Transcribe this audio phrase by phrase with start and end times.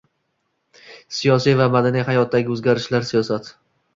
[1.17, 3.55] Siyosiy va madaniy hayotdagi o‘zgarishlar siyosati